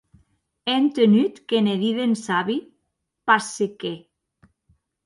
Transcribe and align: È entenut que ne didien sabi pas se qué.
È 0.69 0.77
entenut 0.81 1.35
que 1.47 1.57
ne 1.65 1.75
didien 1.83 2.13
sabi 2.25 2.57
pas 3.25 3.45
se 3.55 3.67
qué. 3.79 3.93